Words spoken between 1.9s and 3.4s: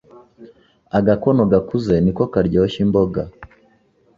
niko karyoshya imboga